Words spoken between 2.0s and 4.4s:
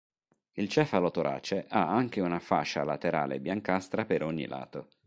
una fascia laterale biancastra per